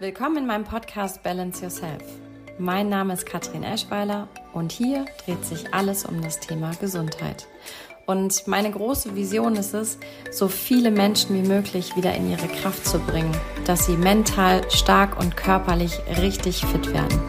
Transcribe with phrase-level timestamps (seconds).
[0.00, 2.04] Willkommen in meinem Podcast Balance Yourself.
[2.56, 7.48] Mein Name ist Katrin Eschweiler und hier dreht sich alles um das Thema Gesundheit.
[8.06, 9.98] Und meine große Vision ist es,
[10.30, 15.18] so viele Menschen wie möglich wieder in ihre Kraft zu bringen, dass sie mental stark
[15.18, 17.20] und körperlich richtig fit werden.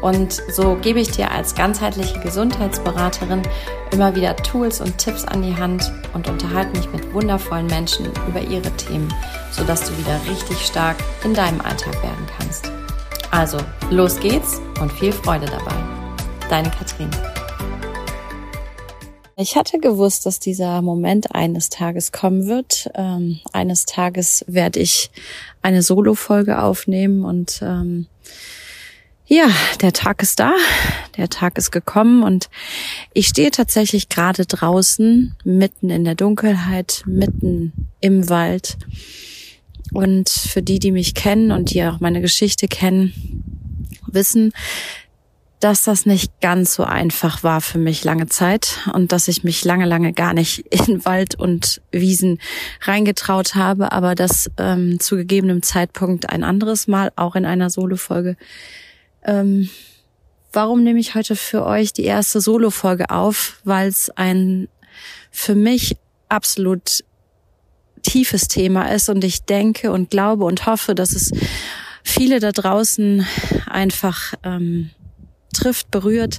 [0.00, 3.42] Und so gebe ich dir als ganzheitliche Gesundheitsberaterin
[3.90, 8.40] immer wieder Tools und Tipps an die Hand und unterhalte mich mit wundervollen Menschen über
[8.40, 9.12] ihre Themen,
[9.50, 12.70] sodass du wieder richtig stark in deinem Alltag werden kannst.
[13.30, 13.58] Also,
[13.90, 15.74] los geht's und viel Freude dabei.
[16.48, 17.10] Deine Katrin.
[19.36, 22.90] Ich hatte gewusst, dass dieser Moment eines Tages kommen wird.
[22.94, 25.10] Ähm, eines Tages werde ich
[25.62, 28.08] eine Solo-Folge aufnehmen und ähm,
[29.26, 29.48] ja,
[29.82, 30.54] der Tag ist da,
[31.18, 32.48] der Tag ist gekommen und
[33.12, 38.78] ich stehe tatsächlich gerade draußen, mitten in der Dunkelheit, mitten im Wald.
[39.92, 43.12] Und für die, die mich kennen und die auch meine Geschichte kennen,
[44.06, 44.52] wissen,
[45.60, 49.64] dass das nicht ganz so einfach war für mich lange Zeit und dass ich mich
[49.64, 52.38] lange, lange gar nicht in Wald und Wiesen
[52.82, 58.36] reingetraut habe, aber das ähm, zu gegebenem Zeitpunkt ein anderes Mal, auch in einer Solo-Folge,
[59.24, 59.68] ähm,
[60.52, 63.60] warum nehme ich heute für euch die erste Solo-Folge auf?
[63.64, 64.68] Weil es ein
[65.30, 65.96] für mich
[66.28, 67.04] absolut
[68.02, 71.32] tiefes Thema ist und ich denke und glaube und hoffe, dass es
[72.02, 73.26] viele da draußen
[73.66, 74.90] einfach ähm,
[75.54, 76.38] trifft, berührt,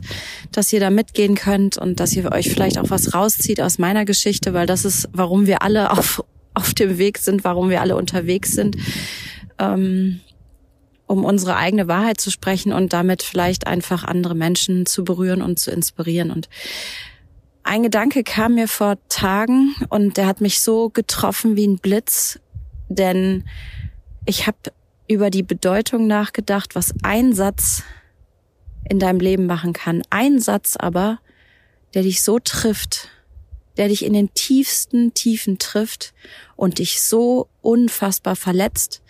[0.51, 4.05] dass ihr da mitgehen könnt und dass ihr euch vielleicht auch was rauszieht aus meiner
[4.05, 7.95] Geschichte, weil das ist, warum wir alle auf, auf dem Weg sind, warum wir alle
[7.95, 8.77] unterwegs sind.
[9.57, 10.21] Ähm,
[11.07, 15.57] um unsere eigene Wahrheit zu sprechen und damit vielleicht einfach andere Menschen zu berühren und
[15.57, 16.29] zu inspirieren.
[16.29, 16.49] Und
[17.69, 22.39] ein Gedanke kam mir vor Tagen und der hat mich so getroffen wie ein Blitz,
[22.87, 23.47] denn
[24.25, 24.57] ich habe
[25.07, 27.83] über die Bedeutung nachgedacht, was ein Satz
[28.89, 30.01] in deinem Leben machen kann.
[30.09, 31.19] Ein Satz aber,
[31.93, 33.09] der dich so trifft,
[33.77, 36.15] der dich in den tiefsten Tiefen trifft
[36.55, 39.03] und dich so unfassbar verletzt,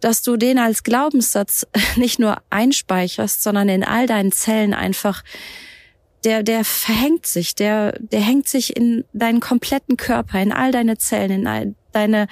[0.00, 1.64] dass du den als Glaubenssatz
[1.96, 5.22] nicht nur einspeicherst, sondern in all deinen Zellen einfach
[6.24, 10.98] der, der verhängt sich, der, der hängt sich in deinen kompletten Körper, in all deine
[10.98, 12.26] Zellen, in all deine,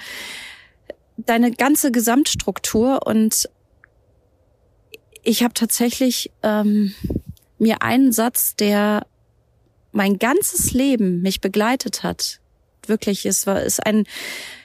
[1.17, 3.05] deine ganze Gesamtstruktur.
[3.05, 3.49] Und
[5.23, 6.93] ich habe tatsächlich ähm,
[7.59, 9.05] mir einen Satz, der
[9.91, 12.39] mein ganzes Leben mich begleitet hat,
[12.87, 14.05] wirklich, es war, ist ein,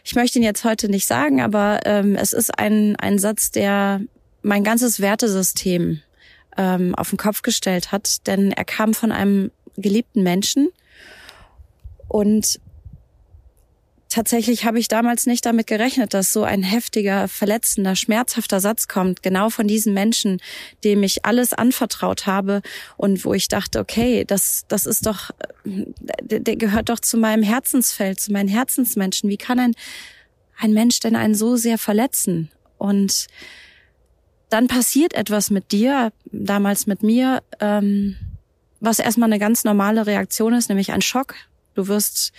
[0.04, 4.00] ich möchte ihn jetzt heute nicht sagen, aber ähm, es ist ein, ein Satz, der
[4.42, 6.00] mein ganzes Wertesystem
[6.56, 10.68] ähm, auf den Kopf gestellt hat, denn er kam von einem geliebten Menschen
[12.08, 12.60] und
[14.12, 19.22] tatsächlich habe ich damals nicht damit gerechnet, dass so ein heftiger, verletzender, schmerzhafter Satz kommt,
[19.22, 20.40] genau von diesem Menschen,
[20.84, 22.60] dem ich alles anvertraut habe
[22.96, 25.30] und wo ich dachte, okay, das, das ist doch,
[25.64, 29.30] der, der gehört doch zu meinem Herzensfeld, zu meinen Herzensmenschen.
[29.30, 29.74] Wie kann ein,
[30.58, 32.50] ein Mensch denn einen so sehr verletzen?
[32.76, 33.28] Und
[34.52, 38.16] dann passiert etwas mit dir, damals mit mir, ähm,
[38.80, 41.36] was erstmal eine ganz normale Reaktion ist, nämlich ein Schock.
[41.74, 42.32] Du wirst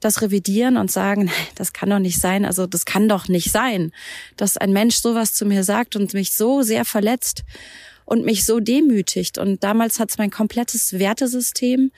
[0.00, 3.92] das revidieren und sagen, das kann doch nicht sein, also das kann doch nicht sein,
[4.36, 7.44] dass ein Mensch sowas zu mir sagt und mich so sehr verletzt
[8.06, 9.36] und mich so demütigt.
[9.36, 11.92] Und damals hat es mein komplettes Wertesystem,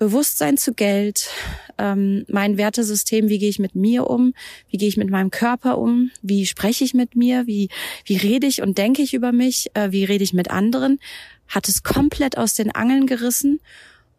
[0.00, 1.28] Bewusstsein zu Geld,
[1.76, 4.32] ähm, mein Wertesystem, wie gehe ich mit mir um,
[4.70, 7.68] wie gehe ich mit meinem Körper um, wie spreche ich mit mir, wie,
[8.06, 11.00] wie rede ich und denke ich über mich, äh, wie rede ich mit anderen,
[11.48, 13.60] hat es komplett aus den Angeln gerissen.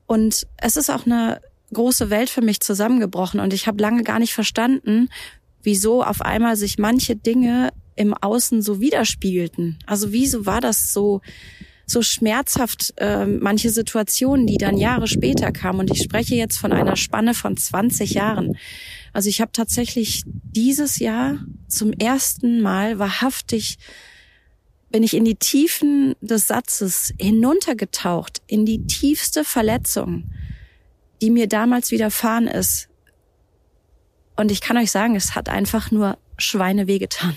[0.06, 1.42] Und es ist auch eine
[1.74, 3.40] große Welt für mich zusammengebrochen.
[3.40, 5.10] Und ich habe lange gar nicht verstanden,
[5.64, 9.80] wieso auf einmal sich manche Dinge im Außen so widerspiegelten.
[9.88, 11.22] Also wieso war das so
[11.92, 15.82] so schmerzhaft äh, manche Situationen, die dann Jahre später kamen.
[15.82, 18.58] Und ich spreche jetzt von einer Spanne von 20 Jahren.
[19.14, 23.78] Also ich habe tatsächlich dieses Jahr zum ersten Mal wahrhaftig
[24.90, 30.26] bin ich in die Tiefen des Satzes hinuntergetaucht, in die tiefste Verletzung
[31.22, 32.90] die mir damals widerfahren ist.
[34.36, 37.36] Und ich kann euch sagen, es hat einfach nur Schweine wehgetan.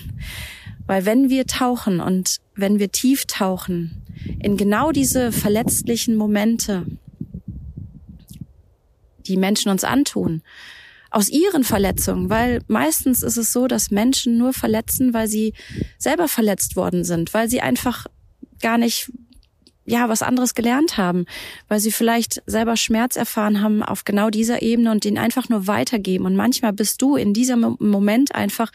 [0.87, 4.03] Weil wenn wir tauchen und wenn wir tief tauchen
[4.41, 6.85] in genau diese verletzlichen Momente,
[9.27, 10.41] die Menschen uns antun,
[11.09, 15.53] aus ihren Verletzungen, weil meistens ist es so, dass Menschen nur verletzen, weil sie
[15.97, 18.05] selber verletzt worden sind, weil sie einfach
[18.59, 19.11] gar nicht
[19.85, 21.25] ja, was anderes gelernt haben,
[21.67, 25.67] weil sie vielleicht selber Schmerz erfahren haben auf genau dieser Ebene und den einfach nur
[25.67, 26.25] weitergeben.
[26.25, 28.71] Und manchmal bist du in diesem Moment einfach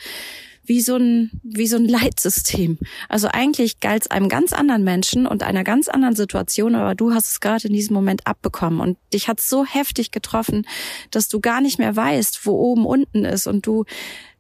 [0.71, 2.79] wie so ein, wie so ein Leitsystem.
[3.09, 7.13] Also eigentlich galt es einem ganz anderen Menschen und einer ganz anderen Situation, aber du
[7.13, 10.65] hast es gerade in diesem Moment abbekommen und dich hat so heftig getroffen,
[11.11, 13.85] dass du gar nicht mehr weißt, wo oben unten ist und du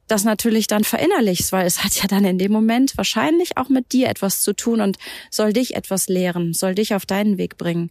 [0.06, 3.91] das natürlich dann verinnerlichst, weil es hat ja dann in dem Moment wahrscheinlich auch mit
[3.93, 4.99] dir etwas zu tun und
[5.32, 7.91] soll dich etwas lehren, soll dich auf deinen Weg bringen.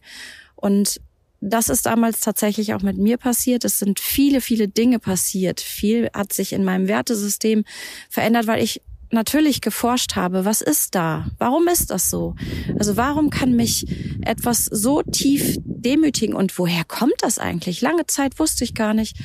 [0.56, 0.98] Und
[1.40, 3.64] das ist damals tatsächlich auch mit mir passiert.
[3.64, 5.60] Es sind viele, viele Dinge passiert.
[5.60, 7.64] Viel hat sich in meinem Wertesystem
[8.08, 11.26] verändert, weil ich natürlich geforscht habe, was ist da?
[11.38, 12.36] Warum ist das so?
[12.78, 13.86] Also warum kann mich
[14.22, 17.80] etwas so tief demütigen und woher kommt das eigentlich?
[17.80, 19.16] Lange Zeit wusste ich gar nicht,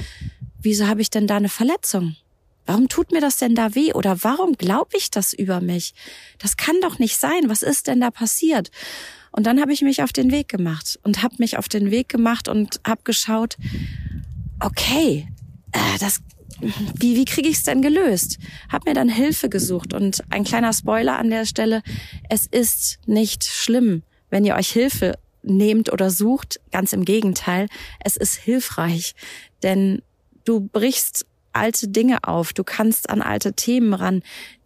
[0.59, 2.15] wieso habe ich denn da eine Verletzung?
[2.65, 3.93] Warum tut mir das denn da weh?
[3.93, 5.93] Oder warum glaube ich das über mich?
[6.39, 7.47] Das kann doch nicht sein.
[7.47, 8.71] Was ist denn da passiert?
[9.35, 12.07] Und dann habe ich mich auf den Weg gemacht und habe mich auf den Weg
[12.07, 13.57] gemacht und habe geschaut,
[14.61, 15.27] okay,
[15.73, 16.21] äh, das
[16.61, 18.37] wie, wie kriege ich es denn gelöst?
[18.69, 21.83] Hab mir dann Hilfe gesucht und ein kleiner Spoiler an der Stelle,
[22.29, 27.67] es ist nicht schlimm, wenn ihr euch Hilfe nehmt oder sucht, ganz im Gegenteil,
[27.99, 29.15] es ist hilfreich,
[29.63, 30.01] denn
[30.45, 34.23] du brichst alte Dinge auf, du kannst an alte Themen ran,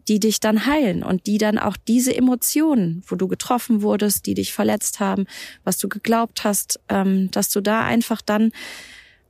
[0.09, 4.33] die dich dann heilen und die dann auch diese Emotionen, wo du getroffen wurdest, die
[4.33, 5.25] dich verletzt haben,
[5.63, 8.51] was du geglaubt hast, ähm, dass du da einfach dann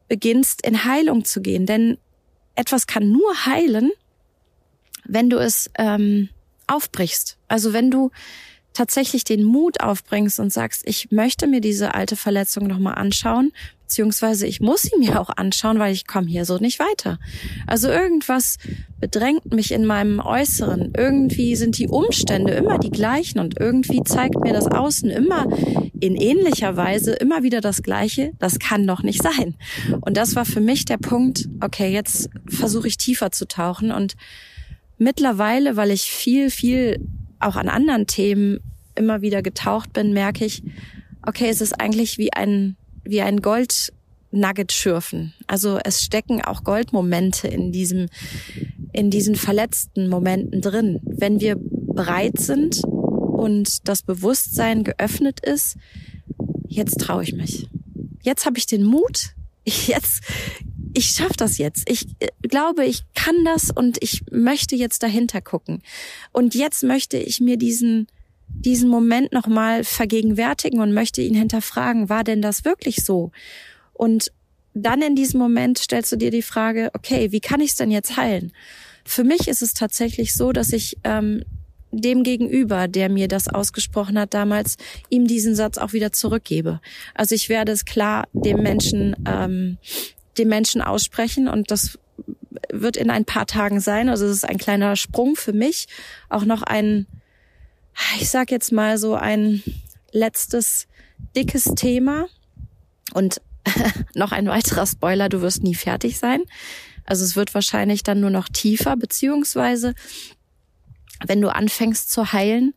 [0.08, 1.66] beginnst in Heilung zu gehen.
[1.66, 1.98] Denn
[2.56, 3.92] etwas kann nur heilen,
[5.04, 6.30] wenn du es ähm,
[6.68, 7.38] aufbrichst.
[7.48, 8.12] Also wenn du
[8.74, 13.52] tatsächlich den Mut aufbringst und sagst, ich möchte mir diese alte Verletzung nochmal anschauen,
[13.90, 17.18] beziehungsweise ich muss sie mir auch anschauen, weil ich komme hier so nicht weiter.
[17.66, 18.58] Also irgendwas
[19.00, 20.94] bedrängt mich in meinem Äußeren.
[20.96, 25.48] Irgendwie sind die Umstände immer die gleichen und irgendwie zeigt mir das Außen immer
[26.00, 28.32] in ähnlicher Weise immer wieder das Gleiche.
[28.38, 29.56] Das kann doch nicht sein.
[30.02, 34.14] Und das war für mich der Punkt, okay, jetzt versuche ich tiefer zu tauchen und
[35.00, 37.04] mittlerweile, weil ich viel, viel
[37.40, 38.60] auch an anderen Themen
[38.94, 40.62] immer wieder getaucht bin, merke ich,
[41.26, 45.34] okay, es ist eigentlich wie ein, wie ein Goldnugget schürfen.
[45.48, 48.08] Also es stecken auch Goldmomente in diesem,
[48.94, 51.00] in diesen verletzten Momenten drin.
[51.04, 55.78] Wenn wir bereit sind und das Bewusstsein geöffnet ist,
[56.68, 57.68] jetzt traue ich mich.
[58.22, 59.34] Jetzt habe ich den Mut,
[59.66, 60.24] jetzt
[60.94, 61.90] ich schaffe das jetzt.
[61.90, 65.82] Ich äh, glaube, ich kann das und ich möchte jetzt dahinter gucken.
[66.32, 68.08] Und jetzt möchte ich mir diesen
[68.50, 73.32] diesen Moment nochmal vergegenwärtigen und möchte ihn hinterfragen, war denn das wirklich so?
[73.94, 74.32] Und
[74.74, 77.92] dann in diesem Moment stellst du dir die Frage, okay, wie kann ich es denn
[77.92, 78.52] jetzt heilen?
[79.06, 81.44] Für mich ist es tatsächlich so, dass ich ähm,
[81.92, 84.78] dem Gegenüber, der mir das ausgesprochen hat damals,
[85.10, 86.82] ihm diesen Satz auch wieder zurückgebe.
[87.16, 89.78] Also ich werde es klar dem Menschen ähm,
[90.40, 92.00] dem Menschen aussprechen und das
[92.72, 94.10] wird in ein paar Tagen sein.
[94.10, 95.88] Also es ist ein kleiner Sprung für mich.
[96.30, 97.06] Auch noch ein,
[98.20, 99.64] ich sag jetzt mal so ein
[100.12, 100.88] letztes
[101.36, 102.28] dickes Thema
[103.14, 103.42] und
[104.16, 106.42] noch ein weiterer Spoiler, du wirst nie fertig sein.
[107.06, 109.96] Also es wird wahrscheinlich dann nur noch tiefer, beziehungsweise
[111.26, 112.74] wenn du anfängst zu heilen,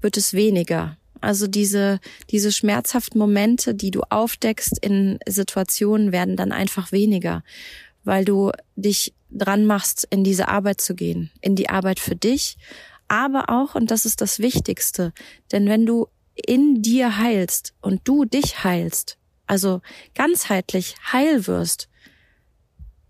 [0.00, 0.96] wird es weniger.
[1.20, 1.98] Also diese,
[2.30, 7.42] diese schmerzhaften Momente, die du aufdeckst in Situationen, werden dann einfach weniger,
[8.04, 12.58] weil du dich dran machst, in diese Arbeit zu gehen, in die Arbeit für dich,
[13.08, 15.12] aber auch, und das ist das Wichtigste,
[15.52, 19.80] denn wenn du in dir heilst und du dich heilst, also
[20.14, 21.88] ganzheitlich heil wirst,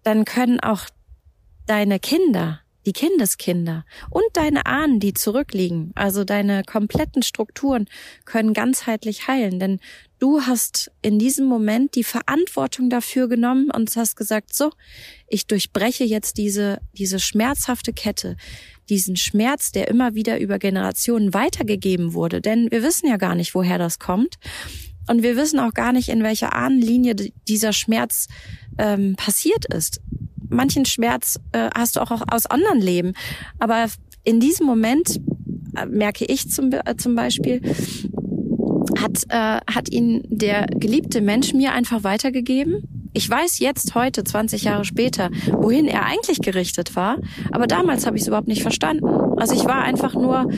[0.03, 0.83] dann können auch
[1.67, 7.87] deine Kinder die Kindeskinder und deine Ahnen, die zurückliegen, also deine kompletten Strukturen
[8.25, 9.81] können ganzheitlich heilen, denn
[10.21, 14.71] du hast in diesem Moment die Verantwortung dafür genommen und hast gesagt, so,
[15.27, 18.37] ich durchbreche jetzt diese, diese schmerzhafte Kette,
[18.89, 23.55] diesen Schmerz, der immer wieder über Generationen weitergegeben wurde, denn wir wissen ja gar nicht,
[23.55, 24.37] woher das kommt.
[25.09, 27.15] Und wir wissen auch gar nicht, in welcher Ahnenlinie
[27.47, 28.27] dieser Schmerz
[28.79, 30.01] ähm, passiert ist
[30.49, 33.13] manchen Schmerz äh, hast du auch aus anderen Leben.
[33.59, 33.87] Aber
[34.25, 35.21] in diesem Moment
[35.77, 37.61] äh, merke ich zum, äh, zum Beispiel,
[38.99, 42.96] hat, äh, hat ihn der geliebte Mensch mir einfach weitergegeben.
[43.17, 47.17] Ich weiß jetzt heute, 20 Jahre später, wohin er eigentlich gerichtet war,
[47.51, 49.07] aber damals habe ich es überhaupt nicht verstanden.
[49.39, 50.51] Also ich war einfach nur,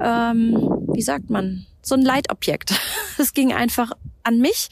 [0.00, 2.74] ähm, wie sagt man, so ein Leitobjekt.
[3.18, 4.70] Es ging einfach an mich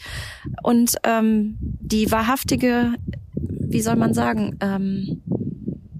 [0.62, 2.94] und ähm, die wahrhaftige
[3.70, 5.22] wie soll man sagen, ähm,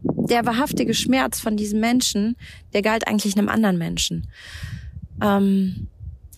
[0.03, 2.37] der wahrhaftige Schmerz von diesem Menschen,
[2.73, 4.29] der galt eigentlich einem anderen Menschen.
[5.23, 5.89] Ähm,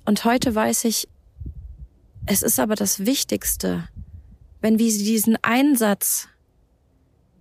[0.05, 1.09] und heute weiß ich,
[2.27, 3.89] es ist aber das Wichtigste,
[4.63, 6.29] wenn wir diesen Einsatz,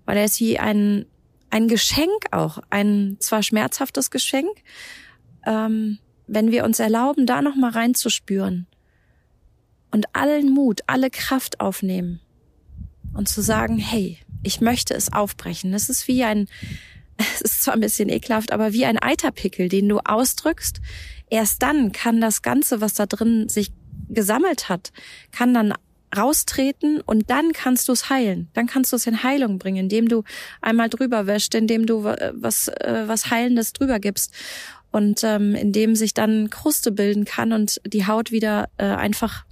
[0.06, 1.06] weil er ist wie ein,
[1.50, 4.50] ein Geschenk auch, ein zwar schmerzhaftes Geschenk,
[5.46, 8.68] ähm, wenn wir uns erlauben, da noch mal reinzuspüren
[9.92, 12.20] und allen Mut, alle Kraft aufnehmen
[13.14, 15.72] und zu sagen, hey, ich möchte es aufbrechen.
[15.72, 16.48] Das ist wie ein,
[17.18, 20.82] es ist zwar ein bisschen ekelhaft, aber wie ein Eiterpickel, den du ausdrückst.
[21.30, 23.72] Erst dann kann das Ganze, was da drin sich
[24.10, 24.92] gesammelt hat,
[25.32, 25.74] kann dann
[26.16, 28.50] raustreten und dann kannst du es heilen.
[28.54, 30.24] Dann kannst du es in Heilung bringen, indem du
[30.62, 34.34] einmal drüber wäscht, indem du was, äh, was Heilendes drüber gibst
[34.92, 39.46] und ähm, indem sich dann Kruste bilden kann und die Haut wieder äh, einfach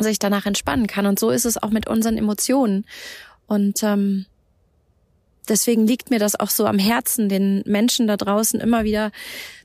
[0.00, 1.06] sich danach entspannen kann.
[1.06, 2.86] Und so ist es auch mit unseren Emotionen.
[3.46, 4.26] Und ähm,
[5.50, 9.12] deswegen liegt mir das auch so am Herzen, den Menschen da draußen immer wieder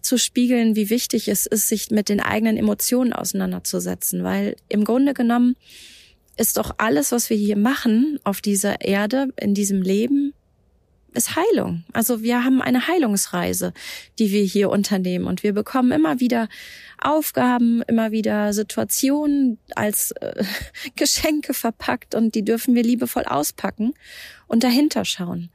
[0.01, 4.23] zu spiegeln, wie wichtig es ist, sich mit den eigenen Emotionen auseinanderzusetzen.
[4.23, 5.55] Weil im Grunde genommen
[6.37, 10.33] ist doch alles, was wir hier machen auf dieser Erde, in diesem Leben,
[11.15, 11.83] ist Heilung.
[11.93, 13.73] Also wir haben eine Heilungsreise,
[14.19, 16.47] die wir hier unternehmen und wir bekommen immer wieder
[17.01, 20.43] Aufgaben, immer wieder Situationen als äh,
[20.95, 23.93] Geschenke verpackt und die dürfen wir liebevoll auspacken
[24.47, 25.49] und dahinter schauen.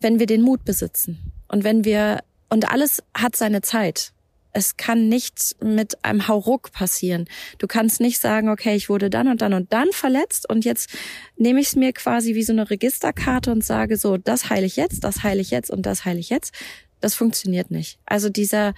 [0.00, 4.12] Wenn wir den Mut besitzen und wenn wir und alles hat seine Zeit.
[4.52, 7.26] Es kann nicht mit einem Hauruck passieren.
[7.58, 10.90] Du kannst nicht sagen, okay, ich wurde dann und dann und dann verletzt und jetzt
[11.36, 14.76] nehme ich es mir quasi wie so eine Registerkarte und sage so, das heile ich
[14.76, 16.54] jetzt, das heile ich jetzt und das heile ich jetzt.
[17.00, 17.98] Das funktioniert nicht.
[18.06, 18.74] Also dieser,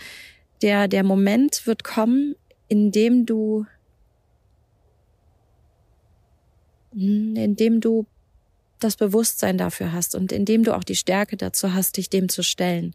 [0.62, 2.36] der, der Moment wird kommen,
[2.68, 3.66] in dem du,
[6.92, 8.06] in dem du
[8.80, 12.28] das Bewusstsein dafür hast und in dem du auch die Stärke dazu hast, dich dem
[12.28, 12.94] zu stellen.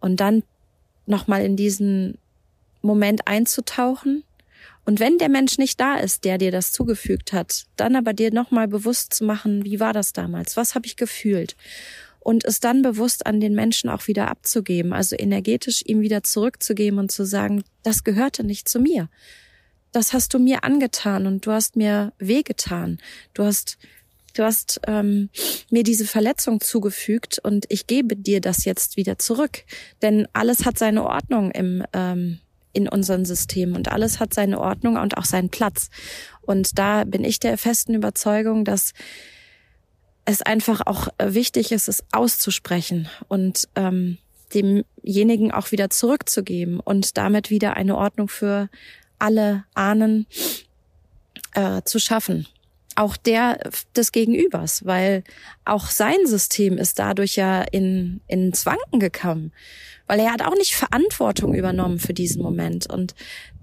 [0.00, 0.42] Und dann
[1.10, 2.18] nochmal in diesen
[2.82, 4.24] Moment einzutauchen.
[4.86, 8.32] Und wenn der Mensch nicht da ist, der dir das zugefügt hat, dann aber dir
[8.32, 10.56] nochmal bewusst zu machen, wie war das damals?
[10.56, 11.56] Was habe ich gefühlt?
[12.18, 16.98] Und es dann bewusst an den Menschen auch wieder abzugeben, also energetisch ihm wieder zurückzugeben
[16.98, 19.08] und zu sagen, das gehörte nicht zu mir.
[19.92, 22.98] Das hast du mir angetan und du hast mir wehgetan.
[23.34, 23.78] Du hast
[24.40, 25.28] du hast ähm,
[25.70, 29.64] mir diese Verletzung zugefügt und ich gebe dir das jetzt wieder zurück.
[30.02, 32.40] Denn alles hat seine Ordnung im, ähm,
[32.72, 35.90] in unserem System und alles hat seine Ordnung und auch seinen Platz.
[36.40, 38.94] Und da bin ich der festen Überzeugung, dass
[40.24, 44.18] es einfach auch wichtig ist, es auszusprechen und ähm,
[44.54, 48.68] demjenigen auch wieder zurückzugeben und damit wieder eine Ordnung für
[49.18, 50.26] alle Ahnen
[51.54, 52.46] äh, zu schaffen
[53.00, 53.58] auch der
[53.96, 55.24] des Gegenübers, weil
[55.64, 59.52] auch sein System ist dadurch ja in, in Zwanken gekommen,
[60.06, 62.92] weil er hat auch nicht Verantwortung übernommen für diesen Moment.
[62.92, 63.14] Und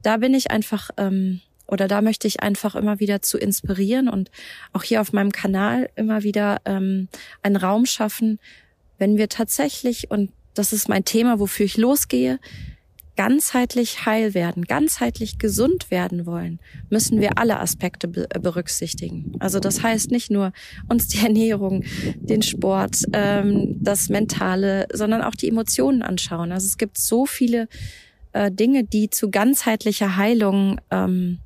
[0.01, 4.31] da bin ich einfach, ähm, oder da möchte ich einfach immer wieder zu inspirieren und
[4.73, 7.07] auch hier auf meinem Kanal immer wieder ähm,
[7.43, 8.39] einen Raum schaffen,
[8.97, 12.39] wenn wir tatsächlich, und das ist mein Thema, wofür ich losgehe,
[13.17, 16.59] ganzheitlich heil werden, ganzheitlich gesund werden wollen,
[16.89, 19.33] müssen wir alle Aspekte äh, berücksichtigen.
[19.39, 20.53] Also das heißt nicht nur
[20.87, 21.83] uns die Ernährung,
[22.15, 26.51] den Sport, ähm, das Mentale, sondern auch die Emotionen anschauen.
[26.53, 27.67] Also es gibt so viele
[28.31, 31.39] äh, Dinge, die zu ganzheitlicher Heilung ähm,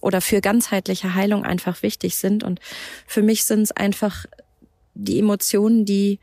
[0.00, 2.42] oder für ganzheitliche Heilung einfach wichtig sind.
[2.42, 2.60] Und
[3.06, 4.24] für mich sind es einfach
[4.94, 6.18] die Emotionen, die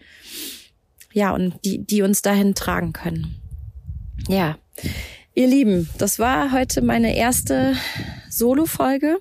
[1.14, 3.36] ja und die, die uns dahin tragen können.
[4.28, 4.58] Ja,
[5.34, 7.76] ihr Lieben, das war heute meine erste
[8.30, 9.20] Solo-Folge.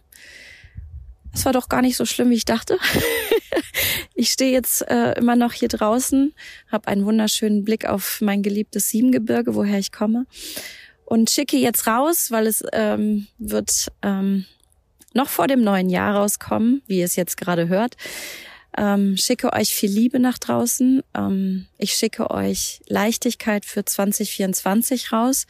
[1.32, 2.78] Es war doch gar nicht so schlimm, wie ich dachte.
[4.14, 6.34] ich stehe jetzt äh, immer noch hier draußen,
[6.72, 10.26] habe einen wunderschönen Blick auf mein geliebtes Siebengebirge, woher ich komme,
[11.04, 14.46] und schicke jetzt raus, weil es ähm, wird ähm,
[15.12, 17.96] noch vor dem neuen Jahr rauskommen, wie ihr es jetzt gerade hört.
[18.76, 21.02] Ähm, schicke euch viel Liebe nach draußen.
[21.16, 25.47] Ähm, ich schicke euch Leichtigkeit für 2024 raus.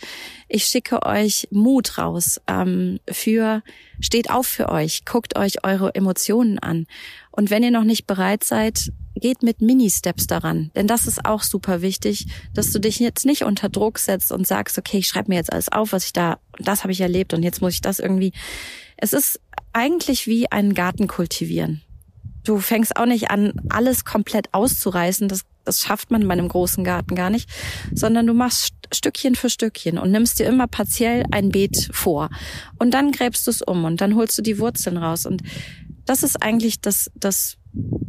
[0.49, 2.41] Ich schicke euch Mut raus.
[2.47, 3.63] Ähm, für
[4.01, 6.87] steht auf für euch, guckt euch eure Emotionen an.
[7.33, 10.71] Und wenn ihr noch nicht bereit seid, geht mit Mini-Steps daran.
[10.75, 14.47] Denn das ist auch super wichtig, dass du dich jetzt nicht unter Druck setzt und
[14.47, 17.35] sagst, okay, ich schreibe mir jetzt alles auf, was ich da, das habe ich erlebt
[17.35, 18.33] und jetzt muss ich das irgendwie.
[18.97, 19.41] Es ist
[19.73, 21.83] eigentlich wie einen Garten kultivieren.
[22.47, 25.27] Du fängst auch nicht an, alles komplett auszureißen.
[25.27, 27.51] Das, das schafft man in meinem großen Garten gar nicht,
[27.93, 32.31] sondern du machst Stückchen für Stückchen und nimmst dir immer partiell ein Beet vor.
[32.79, 35.27] Und dann gräbst du es um und dann holst du die Wurzeln raus.
[35.27, 35.43] Und
[36.05, 37.57] das ist eigentlich das, das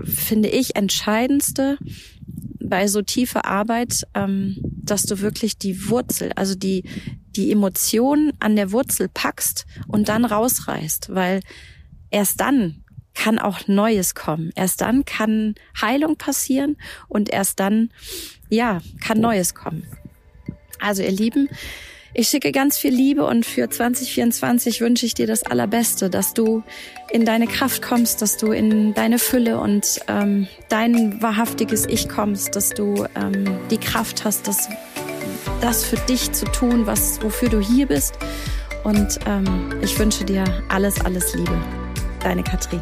[0.03, 1.79] finde ich, entscheidendste
[2.63, 6.83] bei so tiefer Arbeit, ähm, dass du wirklich die Wurzel, also die,
[7.35, 11.41] die Emotionen an der Wurzel packst und dann rausreißt, weil
[12.11, 12.83] erst dann
[13.17, 14.51] kann auch Neues kommen.
[14.55, 17.89] Erst dann kann Heilung passieren und erst dann,
[18.49, 19.87] ja, kann Neues kommen.
[20.79, 21.49] Also ihr Lieben,
[22.13, 26.63] ich schicke ganz viel Liebe und für 2024 wünsche ich dir das Allerbeste, dass du
[27.11, 32.55] in deine Kraft kommst, dass du in deine Fülle und ähm, dein wahrhaftiges Ich kommst,
[32.55, 34.69] dass du ähm, die Kraft hast, das,
[35.61, 38.15] das für dich zu tun, was wofür du hier bist.
[38.83, 41.61] Und ähm, ich wünsche dir alles, alles Liebe.
[42.21, 42.81] Deine Katrin.